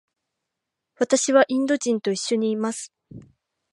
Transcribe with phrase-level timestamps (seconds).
[0.97, 2.91] 私はインド人と一緒にいます。